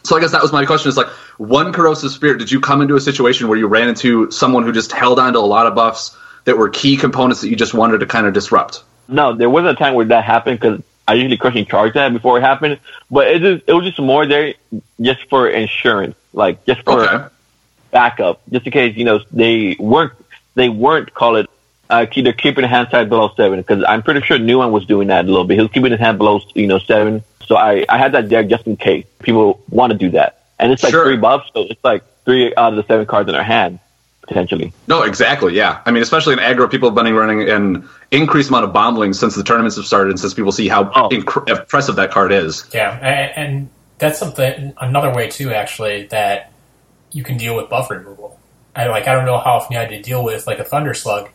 [0.02, 2.38] So I guess that was my question: is like one corrosive spirit.
[2.40, 5.34] Did you come into a situation where you ran into someone who just held on
[5.34, 8.26] to a lot of buffs that were key components that you just wanted to kind
[8.26, 8.82] of disrupt?
[9.06, 12.38] No, there wasn't a time where that happened because I usually crushing charge that before
[12.38, 12.78] it happened,
[13.10, 14.54] but it just it was just more there
[15.00, 17.24] just for insurance, like just for Okay.
[17.90, 20.12] backup, just in case you know they weren't
[20.54, 21.48] they weren't call it
[21.90, 25.08] uh, they're keeping the hand side below seven because I'm pretty sure Nuan was doing
[25.08, 25.56] that a little bit.
[25.56, 28.42] He was keeping his hand below you know seven, so I I had that there
[28.42, 31.04] just in case people want to do that, and it's like Sure.
[31.04, 33.78] three buffs, so it's like three out of the seven cards in our hand
[34.26, 34.72] potentially.
[34.88, 35.54] No, exactly.
[35.54, 39.18] Yeah, I mean, especially in aggro, people have been running an increased amount of bomblings
[39.18, 41.08] since the tournaments have started, and since people see how Oh.
[41.10, 42.68] inc- impressive that card is.
[42.72, 42.90] Yeah,
[43.36, 46.52] and that's something another way too actually that
[47.12, 48.38] you can deal with buff removal.
[48.74, 50.94] I like I don't know how often you had to deal with like a thunder
[50.94, 51.28] slug,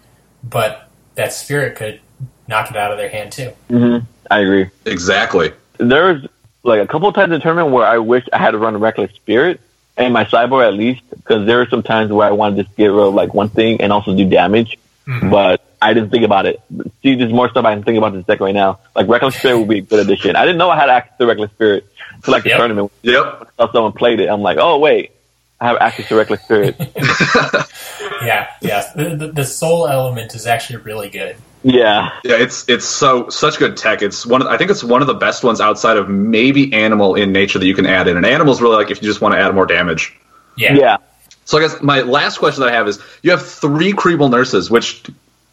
[0.43, 2.01] but that spirit could
[2.47, 3.51] knock it out of their hand too.
[3.69, 4.05] Mm-hmm.
[4.29, 4.69] I agree.
[4.85, 5.53] Exactly.
[5.77, 6.25] There's
[6.63, 8.75] like a couple of times in the tournament where I wish I had to run
[8.75, 9.61] a reckless spirit
[9.99, 12.75] and my cyborg at least because there are some times where I want to just
[12.75, 15.29] get rid of like one thing and also do damage, Mhm.
[15.29, 16.59] but I didn't think about it.
[17.03, 18.79] See, there's more stuff I can think about this deck right now.
[18.95, 20.35] Like reckless spirit would be a good addition.
[20.35, 21.85] I didn't know I had access to reckless spirit
[22.23, 22.57] to like the Yep.
[22.57, 22.91] tournament.
[23.03, 23.47] Yep.
[23.59, 24.27] I saw someone played it.
[24.29, 25.11] I'm like, oh wait,
[25.61, 26.75] I have access to reckless spirit.
[28.21, 28.83] Yeah, yeah.
[28.95, 31.37] The, the, the soul element is actually really good.
[31.63, 34.01] Yeah, Yeah, it's it's so such good tech.
[34.01, 34.41] It's one.
[34.41, 37.59] Of, I think it's one of the best ones outside of maybe animal in nature
[37.59, 38.15] that you can add in.
[38.15, 40.17] And animal's really like if you just want to add more damage.
[40.55, 40.97] Yeah, yeah.
[41.45, 44.69] So I guess my last question that I have is: you have three Creeple nurses,
[44.71, 45.03] which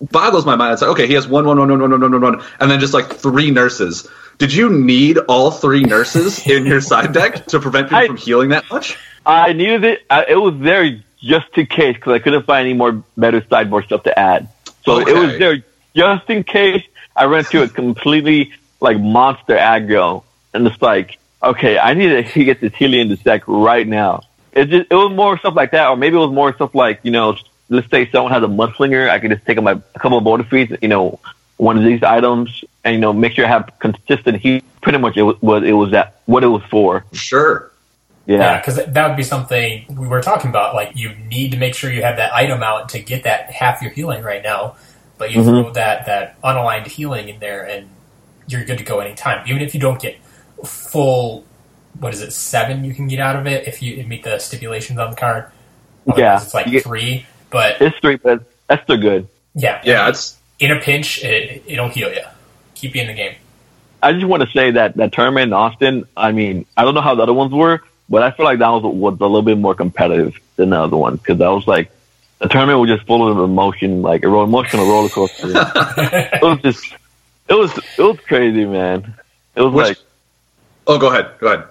[0.01, 0.75] boggles my mind.
[0.75, 2.71] It's like okay, he has one, one, one, one, one, one, one, one, one, and
[2.71, 4.09] then just like three nurses.
[4.38, 8.16] Did you need all three nurses in your side deck to prevent people I- from
[8.16, 8.97] healing that much?
[9.25, 10.03] I needed it.
[10.09, 13.87] I, it was there just in case because I couldn't find any more better sideboard
[13.87, 14.49] stuff to add.
[14.85, 15.64] So it was there
[15.96, 16.85] just in case
[17.16, 22.44] I ran into a completely like monster aggro, and it's like, okay, I need to
[22.44, 24.22] get this healing in this deck right now.
[24.52, 27.00] It just it was more stuff like that, or maybe it was more stuff like
[27.02, 27.37] you know,
[27.68, 30.44] let's say someone has a mudslinger, I could just take my a couple of border
[30.44, 31.18] feeds, you know,
[31.56, 34.64] one of these items, and you know, make sure I have consistent heat.
[34.80, 37.04] Pretty much, it was what it was that what it was for.
[37.12, 37.70] Sure.
[38.26, 40.74] Yeah, because that would be something we were talking about.
[40.74, 43.82] Like, you need to make sure you have that item out to get that half
[43.82, 44.74] your healing right now.
[45.18, 45.44] But you Mhm.
[45.44, 47.88] throw that that unaligned healing in there, and
[48.48, 49.42] you're good to go anytime.
[49.48, 50.16] Even if you don't get
[50.64, 51.44] full,
[52.00, 54.98] what is it, seven you can get out of it if you meet the stipulations
[54.98, 55.46] on the card.
[56.07, 56.42] Otherwise, Yeah.
[56.42, 57.26] it's like get- three.
[57.50, 59.29] But It's three, but that's still good.
[59.55, 62.20] yeah, Yeah, it's in a pinch, it, it'll heal you,
[62.74, 63.33] keep you in the game.
[64.02, 66.05] I just want to say that that tournament in Austin.
[66.16, 68.68] I mean, I don't know how the other ones were, but I feel like that
[68.68, 71.90] was was a little bit more competitive than the other ones because I was like,
[72.38, 75.46] the tournament was just full of emotion, like a ro- emotional roller coaster.
[75.51, 76.92] it was just,
[77.49, 79.14] it was it was crazy, man.
[79.55, 79.99] It was Which- like,
[80.87, 81.31] oh, go ahead.
[81.40, 81.64] Go ahead.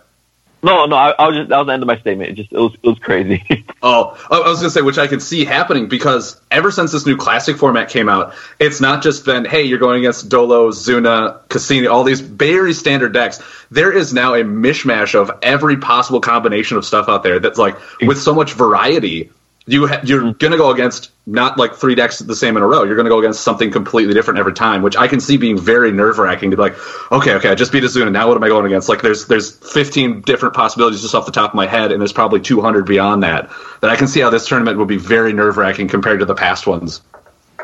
[0.64, 2.32] no, no, I, I was just that was the end of my statement.
[2.32, 3.44] It just it was it was crazy.
[3.88, 6.92] Oh, I I was going to say, which I can see happening because ever since
[6.92, 10.72] this new classic format came out, it's not just been, hey, you're going against Dolo,
[10.72, 13.44] Zuna, Cassini, all these very standard decks.
[13.70, 17.76] There is now a mishmash of every possible combination of stuff out there that's like,
[18.02, 19.30] with so much variety,
[19.68, 22.68] you ha- you're going to go against not like three decks the same in a
[22.68, 22.84] row.
[22.84, 25.58] You're going to go against something completely different every time, which I can see being
[25.58, 26.76] very nerve wracking to be like,
[27.12, 28.12] okay, okay, I just beat a Zuna.
[28.12, 28.90] Now what am I going against?
[28.90, 32.14] Like, there's there's 15 different possibilities just off the top of my head, and there's
[32.14, 33.50] probably 200 beyond that.
[33.82, 36.36] That I can see how this tournament will be very nerve wracking compared to the
[36.36, 37.02] past ones.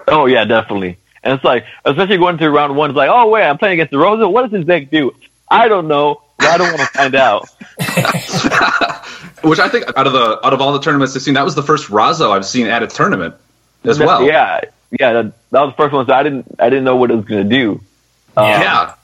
[0.08, 0.98] oh yeah, definitely.
[1.24, 3.92] And it's like, especially going to round one, it's like, oh wait, I'm playing against
[3.92, 4.28] the Rosa.
[4.28, 5.16] What does this deck do?
[5.52, 6.24] I don't know.
[6.40, 7.48] But I don't want to find out.
[9.43, 11.56] Which I think out of the out of all the tournaments I've seen, that was
[11.56, 13.36] the first Razo I've seen at a tournament
[13.84, 14.23] as well.
[14.23, 15.13] Yeah, yeah.
[15.13, 16.06] That, that was the first one.
[16.06, 17.82] So I didn't, I didn't know what it was going to do.
[18.38, 18.62] Um, Yeah.
[18.62, 18.95] yeah.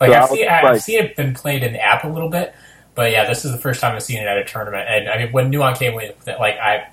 [0.00, 2.08] Like So I I've, was seen, I've seen it been played in the app a
[2.08, 2.54] little bit,
[2.94, 4.88] but yeah, this is the first time I've seen it at a tournament.
[4.88, 6.88] And I mean, when Nuon came with it, like I,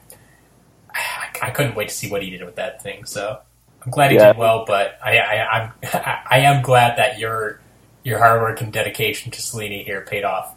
[1.41, 3.05] I couldn't wait to see what he did with that thing.
[3.05, 3.39] So
[3.83, 4.27] I'm glad he Yeah.
[4.27, 5.71] did well, but I, I, I'm,
[6.29, 7.59] I am glad that your
[8.03, 10.55] your hard work and dedication to Seleni here paid off.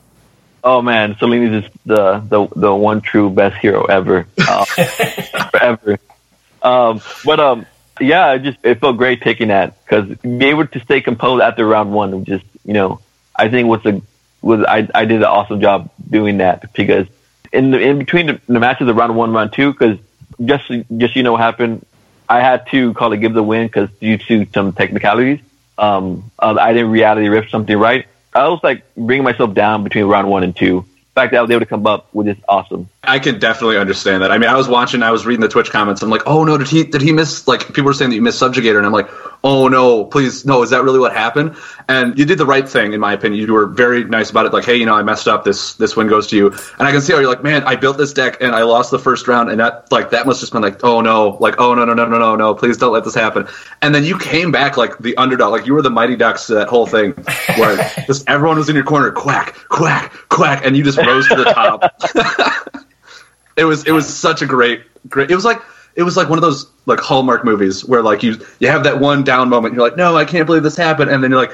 [0.65, 4.65] Oh man, Seleni is the the the one true best hero ever, um,
[5.51, 5.99] forever.
[6.63, 7.67] Um, but um,
[8.01, 11.67] yeah, it just it felt great taking that because be able to stay composed after
[11.67, 13.01] round one just you know
[13.35, 14.01] I think was a
[14.41, 17.09] was I I did an awesome job doing that because
[17.53, 19.99] in the in between the, the matches of round one round two because
[20.45, 21.85] just just you know what happened?
[22.29, 25.41] I had to call it give the win because due to some technicalities.
[25.77, 30.07] Um uh, I didn't reality rift something right I was like bringing myself down between
[30.07, 30.85] round one and two.
[31.15, 32.89] The fact that I was able to come up with this awesome.
[33.03, 34.33] I can definitely understand that.
[34.33, 36.03] I mean, I was watching, I was reading the Twitch comments.
[36.03, 37.47] I'm like, oh no, did he did he miss?
[37.47, 39.11] Like people were saying that you missed Subjugator, and I'm like,
[39.45, 41.57] oh no, please no, is that really what happened?
[41.89, 43.45] And you did the right thing, in my opinion.
[43.45, 44.53] You were very nice about it.
[44.53, 45.45] Like, hey, you know, I messed up.
[45.45, 46.49] This this win goes to you.
[46.49, 48.91] And I can see how you're like, man, I built this deck and I lost
[48.91, 51.75] the first round, and that like that must just been like, oh no, like oh
[51.75, 53.49] no no no no no no, please don't let this happen.
[53.81, 56.55] And then you came back like the underdog, like you were the Mighty Ducks to
[56.55, 57.13] that whole thing,
[57.57, 57.77] where
[58.07, 61.45] just everyone was in your corner, quack quack quack, and you just rose to the
[61.45, 61.83] top.
[63.57, 65.61] it was it was such a great great it was like
[65.95, 69.01] it was like one of those like hallmark movies where like you you have that
[69.01, 71.53] one down moment you're like no i can't believe this happened and then you're like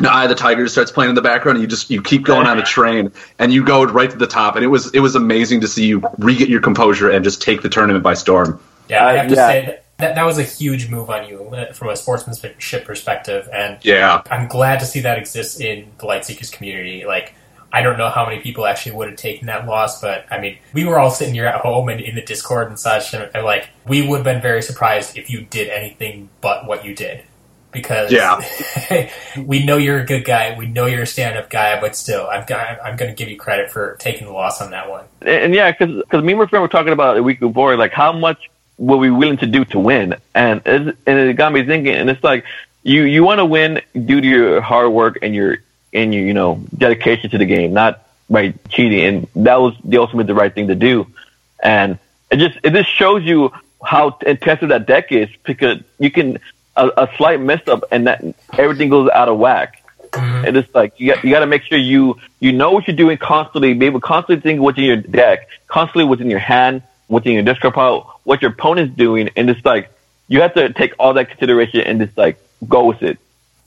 [0.00, 2.24] no, Eye of the Tiger starts playing in the background, and you just you keep
[2.24, 5.00] going on a train, and you go right to the top, and it was it
[5.00, 8.14] was amazing to see you re get your composure and just take the tournament by
[8.14, 8.60] storm.
[8.88, 9.48] Yeah, I have to yeah.
[9.48, 13.48] say that, that that was a huge move on you uh, from a sportsmanship perspective,
[13.52, 17.04] and Yeah, I'm glad to see that exists in the Lightseekers community.
[17.04, 17.34] Like,
[17.72, 20.58] I don't know how many people actually would have taken that loss, but I mean,
[20.72, 23.44] we were all sitting here at home and in the Discord and such, and, and
[23.44, 27.24] like, we would have been very surprised if you did anything but what you did.
[27.72, 28.44] Because Yeah.
[29.44, 32.44] we know you're a good guy, we know you're a stand-up guy, but still, I'm,
[32.84, 35.04] I'm going to give you credit for taking the loss on that one.
[35.20, 37.92] And, and yeah, because me and my friend were talking about a week before, like
[37.92, 41.94] how much were we willing to do to win, and and it got me thinking.
[41.94, 42.44] And it's like
[42.82, 45.58] you you want to win due to your hard work and your
[45.92, 49.26] and your you know dedication to the game, not by cheating.
[49.34, 51.06] And that was the ultimate the right thing to do.
[51.62, 51.98] And
[52.30, 56.38] it just it just shows you how intensive that deck is because you can
[56.76, 58.22] a, a slight mess up and that
[58.56, 59.82] everything goes out of whack.
[60.12, 60.46] Mm-hmm.
[60.46, 62.96] And it's like you got you got to make sure you you know what you're
[62.96, 63.74] doing constantly.
[63.74, 67.26] Be able to constantly think what's in your deck, constantly what's in your hand, what's
[67.26, 69.90] in your discard pile, what your opponent's doing, and it's like
[70.26, 73.18] you have to take all that consideration and just like go with it.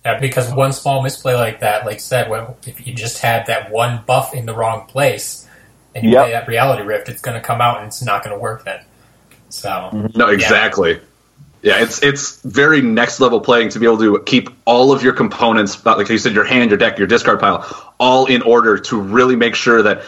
[0.06, 3.72] Yeah, because one small misplay like that, like said, well, if you just had that
[3.72, 5.48] one buff in the wrong place
[5.96, 6.24] and you Yep.
[6.24, 8.66] play that reality rift, it's going to come out and it's not going to work
[8.66, 8.82] then.
[9.48, 10.18] So, mm-hmm.
[10.18, 11.00] No, exactly.
[11.62, 15.14] Yeah, it's it's very next level playing to be able to keep all of your
[15.14, 19.00] components, like you said, your hand, your deck, your discard pile, all in order to
[19.00, 20.04] really make sure that.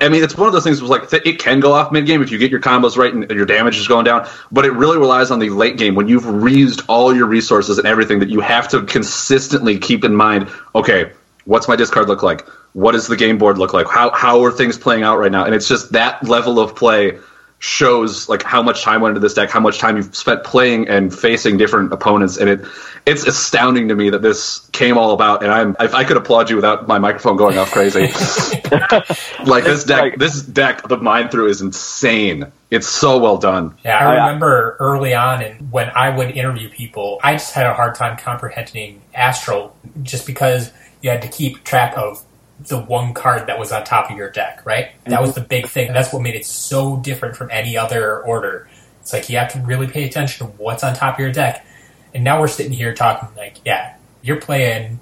[0.00, 0.80] I mean, it's one of those things.
[0.80, 3.24] Was like it can go off mid game if you get your combos right and,
[3.24, 6.08] and your damage is going down, but it really relies on the late game when
[6.08, 10.48] you've reused all your resources and everything that you have to consistently keep in mind.
[10.74, 11.12] Okay,
[11.44, 12.46] what's my discard look like?
[12.72, 13.86] What does the game board look like?
[13.86, 15.44] How how are things playing out right now?
[15.44, 17.20] And it's just that level of play
[17.64, 20.86] shows like how much time went into this deck, how much time you've spent playing
[20.86, 22.60] and facing different opponents, and it
[23.06, 25.42] it's astounding to me that this came all about.
[25.42, 28.00] And I'm if I could applaud you without my microphone going off crazy.
[29.46, 32.52] like this deck, like- this deck the mind through is insane.
[32.70, 33.74] It's so well done.
[33.84, 37.66] yeah, Oh, I remember early on and when I would interview people, I just had
[37.66, 42.22] a hard time comprehending Astral just because you had to keep track of
[42.60, 44.90] the one card that was on top of your deck, right?
[45.04, 45.22] That mhm.
[45.22, 45.92] was the big thing.
[45.92, 48.68] That's what made it so different from any other order.
[49.00, 51.66] It's like you have to really pay attention to what's on top of your deck.
[52.14, 55.00] And now we're sitting here talking like, yeah, you're playing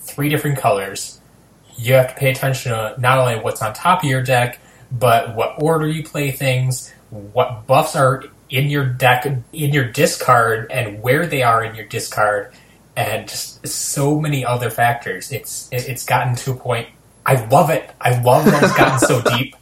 [0.00, 1.20] three different colors.
[1.76, 4.60] You have to pay attention to not only what's on top of your deck,
[4.92, 10.70] but what order you play things, what buffs are in your deck, in your discard,
[10.70, 12.52] and where they are in your discard,
[12.96, 15.30] and just so many other factors.
[15.32, 16.88] It's it- it's gotten to a point.
[17.26, 17.88] I love it.
[18.00, 19.54] I love that it's gotten so deep.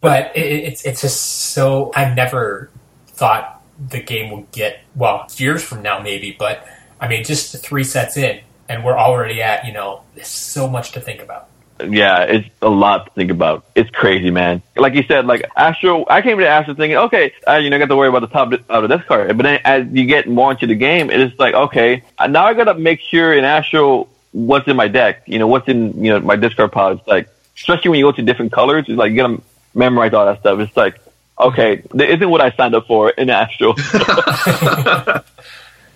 [0.00, 1.92] but it, it's it's just so.
[1.94, 2.70] I never
[3.08, 6.36] thought the game would get well years from now, maybe.
[6.38, 6.66] But
[7.00, 10.02] I mean, just three sets in, and we're already at you know.
[10.14, 11.48] There's so much to think about.
[11.88, 13.64] Yeah, it's a lot to think about.
[13.74, 14.62] It's crazy, man.
[14.76, 17.78] Like you said, like Astral, I came to Astral thinking, okay, uh, you know, I
[17.78, 19.36] got to worry about the top of the discard.
[19.36, 22.64] But then as you get more into the game, it's like, okay, now I got
[22.64, 25.22] to make sure in Astral what's in my deck.
[25.26, 26.92] You know, what's in you know my discard pile.
[26.92, 29.42] It's like, especially when you go to different colors, it's like you got to
[29.74, 30.58] memorize all that stuff.
[30.60, 31.00] It's like,
[31.38, 33.74] okay, this isn't what I signed up for in Astral.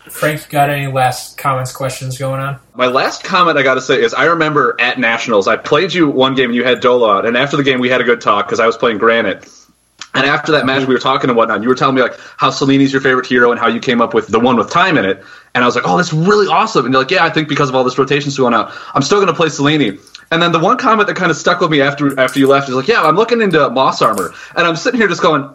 [0.09, 2.59] Frank, you got any last comments, questions going on?
[2.75, 6.09] My last comment I got to say is I remember at Nationals, I played you
[6.09, 8.21] one game and you had Dolo out, and after the game we had a good
[8.21, 9.49] talk because I was playing Granite.
[10.13, 11.63] And after that match, we were talking and whatnot.
[11.63, 14.15] You were telling me like how Seleni's your favorite hero and how you came up
[14.15, 15.25] with the one with time in it.
[15.55, 16.85] And I was like, oh, that's really awesome.
[16.85, 19.19] And you're like, yeah, I think because of all this rotation going out, I'm still
[19.19, 19.99] going to play Seleni.
[20.31, 22.69] And then the one comment that kind of stuck with me after after you left
[22.69, 25.49] is like, yeah, I'm looking into Moss Armor, and I'm sitting here just going,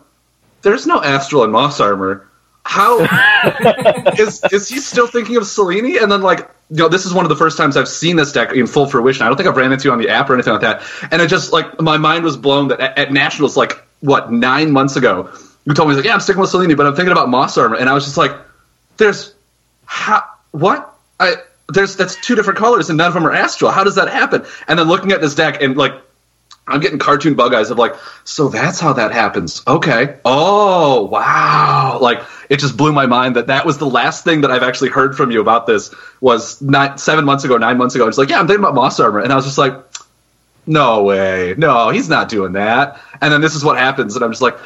[0.62, 2.29] there's no Astral in Moss Armor.
[2.70, 3.00] How
[4.20, 6.00] is is he still thinking of Seleni?
[6.00, 8.32] And then like you know, this is one of the first times I've seen this
[8.32, 9.24] deck in full fruition.
[9.24, 10.84] I don't think I've ran into you on the app or anything like that.
[11.12, 14.70] And it just like my mind was blown that at, at Nationals, like what nine
[14.70, 15.32] months ago,
[15.66, 17.76] you told me like, yeah, I'm sticking with Seleni, but I'm thinking about Moss Armor,
[17.76, 18.38] and I was just like,
[18.98, 19.34] there's
[19.86, 21.38] how what I
[21.70, 23.72] there's that's two different colors and none of them are astral.
[23.72, 24.46] How does that happen?
[24.68, 25.94] And then looking at this deck and like
[26.70, 29.62] I'm getting cartoon bug eyes of like, so that's how that happens.
[29.68, 30.18] Okay.
[30.26, 32.00] Oh, wow.
[32.02, 34.90] Like it just blew my mind that that was the last thing that I've actually
[34.90, 38.08] heard from you about this was nine, seven months ago, nine months ago.
[38.08, 39.20] It's like, yeah, I'm thinking about Moss Armor.
[39.20, 39.74] And I was just like,
[40.66, 41.56] no way.
[41.58, 43.00] No, he's not doing that.
[43.22, 44.16] And then this is what happens.
[44.16, 44.58] And I'm just like,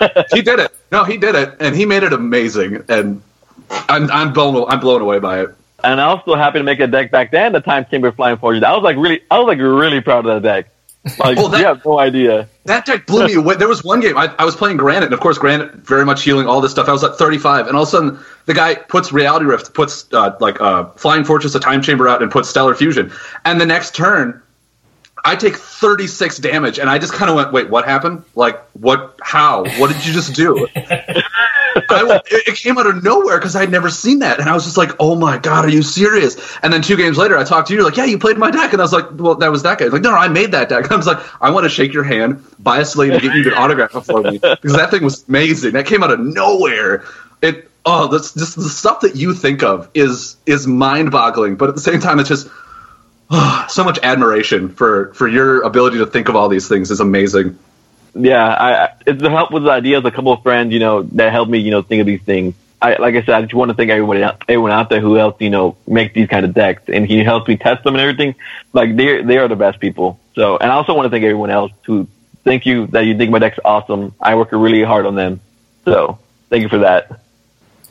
[0.32, 0.72] he did it.
[0.92, 1.56] No, he did it.
[1.60, 2.84] And he made it amazing.
[2.88, 3.22] And
[3.70, 5.50] I'm, I'm blown, I'm blown away by it.
[5.84, 7.52] and I was so happy to make a deck back then.
[7.52, 8.62] The Time Chamber Flying Forges.
[8.62, 10.70] I was like really, I was like really proud of that deck.
[11.18, 12.48] Like Well, that- you have no idea.
[12.64, 13.54] That deck blew me away.
[13.56, 16.22] There was one game I, I was playing Granite, and of course Granite very much
[16.22, 16.86] healing all this stuff.
[16.88, 20.06] I was at 35, and all of a sudden the guy puts Reality Rift, puts
[20.12, 23.10] uh, like uh, Flying Fortress, a Time Chamber out, and puts Stellar Fusion.
[23.46, 24.42] And the next turn,
[25.24, 28.24] I take 36 damage, and I just kind of went, "Wait, what happened?
[28.34, 29.18] Like, what?
[29.22, 29.64] How?
[29.78, 30.66] What did you just do?"
[31.90, 34.76] I, it came out of nowhere because I'd never seen that, and I was just
[34.76, 37.74] like, "Oh my god, are you serious?" And then two games later, I talked to
[37.74, 39.78] you, like, "Yeah, you played my deck," and I was like, "Well, that was that
[39.78, 40.90] guy." Like, no, no, I made that deck.
[40.92, 43.44] I was like, "I want to shake your hand, buy a slate, and get you
[43.44, 45.72] to autograph it for me because that thing was amazing.
[45.72, 47.04] That came out of nowhere.
[47.42, 51.68] It oh, that's just the stuff that you think of is is mind boggling, but
[51.68, 52.48] at the same time, it's just
[53.30, 57.00] oh, so much admiration for for your ability to think of all these things is
[57.00, 57.58] amazing.
[58.14, 60.04] Yeah, I, it's the help with the ideas.
[60.04, 62.54] A couple of friends, you know, that helped me, you know, think of these things.
[62.80, 65.40] I, like I said, I just want to thank everybody, everyone out there who helps,
[65.40, 68.36] you know, make these kind of decks, and he helps me test them and everything.
[68.72, 70.20] Like they, they are the best people.
[70.34, 72.06] So, and I also want to thank everyone else who
[72.44, 74.14] thank you that you think my deck's awesome.
[74.20, 75.40] I work really hard on them.
[75.84, 76.18] So,
[76.50, 77.20] thank you for that.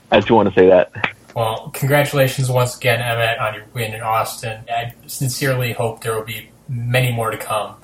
[0.10, 1.16] I just want to say that.
[1.38, 4.64] Well, congratulations once again, Emmitt, on your win in Austin.
[4.72, 7.76] I sincerely hope there will be many more to come.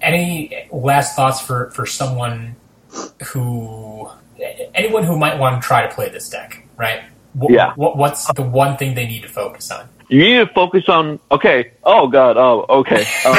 [0.00, 2.56] Any last thoughts for, for someone
[3.26, 4.08] who,
[4.74, 7.02] anyone who might want to try to play this deck, right?
[7.34, 7.74] What, Yeah.
[7.74, 9.90] What, what's the one thing they need to focus on?
[10.08, 11.72] You need to focus on okay.
[11.84, 12.38] Oh God.
[12.38, 13.06] Oh okay.
[13.26, 13.36] Um,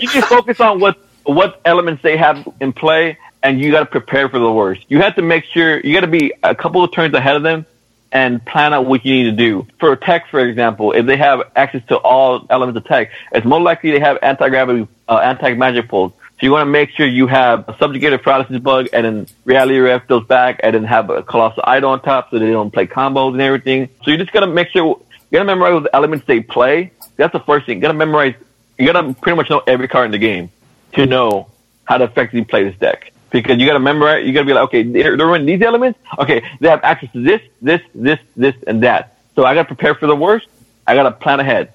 [0.00, 3.80] you need to focus on what what elements they have in play, and you got
[3.80, 4.84] to prepare for the worst.
[4.88, 7.42] You have to make sure you got to be a couple of turns ahead of
[7.42, 7.64] them
[8.12, 9.66] and plan out what you need to do.
[9.78, 13.60] For tech, for example, if they have access to all elements of tech, it's more
[13.60, 16.12] likely they have anti gravity, uh, anti magic pulls.
[16.12, 19.78] So you want to make sure you have a subjugated paralysis bug, and then reality
[19.78, 22.86] rift goes back, and then have a colossal idol on top, so they don't play
[22.86, 23.88] combos and everything.
[24.04, 25.00] So you just gotta make sure
[25.30, 26.92] you gotta memorize the elements they play.
[27.16, 27.78] That's the first thing.
[27.78, 28.34] You gotta memorize.
[28.78, 30.50] You gotta pretty much know every card in the game
[30.94, 31.48] to know
[31.84, 33.12] how to effectively play this deck.
[33.30, 34.26] Because you gotta memorize.
[34.26, 35.98] You gotta be like, okay, they're, they're running these elements.
[36.18, 39.18] Okay, they have access to this, this, this, this, and that.
[39.36, 40.46] So I gotta prepare for the worst.
[40.86, 41.72] I gotta plan ahead,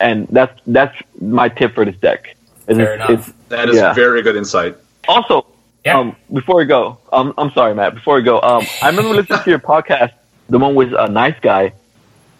[0.00, 2.36] and that's that's my tip for this deck.
[2.66, 3.10] Is Fair it's- enough.
[3.10, 3.92] it's- That is Yeah.
[3.92, 4.76] very good insight.
[5.06, 5.44] also,
[5.84, 5.98] Yeah.
[5.98, 7.94] um, before we go, um, I'm sorry, Matt.
[7.94, 10.12] Before we go, um, I remember listening to your podcast,
[10.48, 11.72] the one with a nice guy,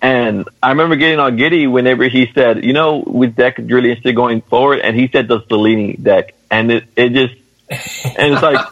[0.00, 3.90] and I remember getting on Giddy whenever he said, you know, with deck is really
[3.90, 7.34] interested going forward, and he said the Seleni deck, and it it just
[7.70, 8.64] and it's like,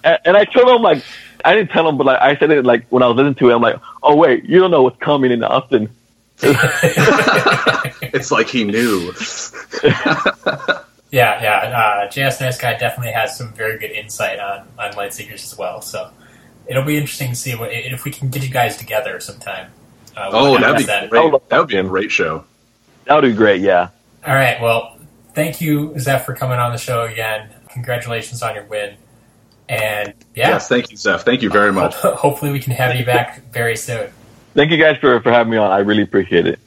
[0.04, 1.02] and, and I told him like,
[1.44, 3.50] I didn't tell him, but like I said it like when I was listening to
[3.50, 5.90] it, I'm like, oh wait, you don't know what's coming in Austin.
[8.12, 9.12] It's like he knew.
[11.12, 11.78] Yeah, yeah.
[12.04, 15.80] Uh, JS Nice Guy definitely has some very good insight on, on Lightseekers as well.
[15.80, 16.10] So
[16.66, 19.70] it'll be interesting to see what, if we can get you guys together sometime.
[20.16, 21.08] Uh, we'll Oh, that'd be that.
[21.08, 21.32] great.
[21.48, 22.44] That would be a great show.
[23.04, 23.90] That would be great, yeah.
[24.26, 24.60] All right.
[24.60, 24.98] Well,
[25.32, 27.50] thank you, Zeph, for coming on the show again.
[27.76, 28.96] Congratulations on your win.
[29.68, 31.24] And yeah, Yes, thank you, Zeph.
[31.26, 31.94] Thank you very much.
[31.94, 34.10] hopefully we can have you back very soon.
[34.54, 35.70] Thank you guys for for having me on.
[35.70, 36.58] I really appreciate it.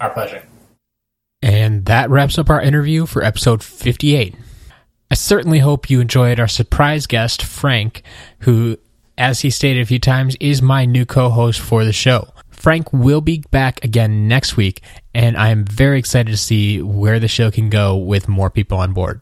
[0.00, 0.42] Our pleasure.
[1.42, 4.34] And that wraps up our interview for episode 58.
[5.12, 8.02] I certainly hope you enjoyed our surprise guest, Frank,
[8.40, 8.78] who,
[9.16, 12.30] as he stated a few times, is my new co host for the show.
[12.50, 14.82] Frank will be back again next week,
[15.14, 18.78] and I am very excited to see where the show can go with more people
[18.78, 19.20] on board.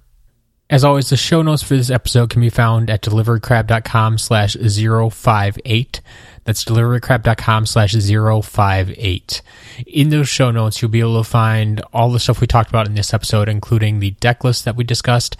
[0.68, 6.00] As always, the show notes for this episode can be found at deliverycrab.com slash 058.
[6.42, 9.42] That's deliverycrab.com slash 058.
[9.86, 12.88] In those show notes, you'll be able to find all the stuff we talked about
[12.88, 15.36] in this episode, including the deck list that we discussed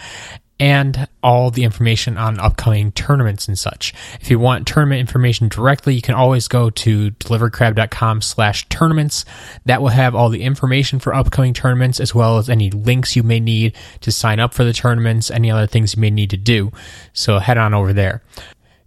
[0.59, 3.93] and all the information on upcoming tournaments and such.
[4.21, 9.25] If you want tournament information directly, you can always go to deliverycrab.com slash tournaments.
[9.67, 13.23] That will have all the information for upcoming tournaments as well as any links you
[13.23, 16.37] may need to sign up for the tournaments, any other things you may need to
[16.37, 16.73] do.
[17.13, 18.23] So head on over there.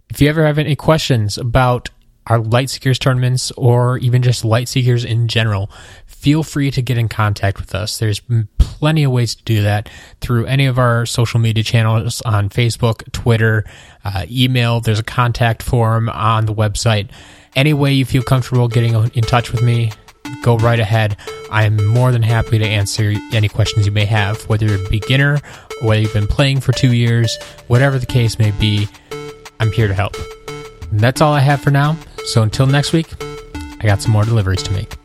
[0.08, 1.90] If you ever have any questions about
[2.26, 5.70] our Lightseekers tournaments or even just Lightseekers in general,
[6.06, 7.98] feel free to get in contact with us.
[7.98, 8.20] There's
[8.58, 9.88] plenty of ways to do that
[10.20, 13.64] through any of our social media channels on Facebook, Twitter,
[14.04, 14.80] uh, email.
[14.80, 17.10] There's a contact form on the website.
[17.56, 19.90] Any way you feel comfortable getting in touch with me,
[20.42, 21.16] go right ahead.
[21.50, 25.40] I'm more than happy to answer any questions you may have, whether you're a beginner
[25.80, 27.36] whether you've been playing for two years,
[27.68, 28.88] whatever the case may be.
[29.58, 30.16] I'm here to help.
[30.90, 31.96] And that's all I have for now.
[32.24, 33.12] So until next week,
[33.80, 34.99] I got some more deliveries to make.